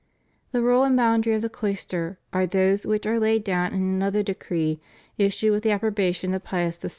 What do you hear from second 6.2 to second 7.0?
of Pius VI.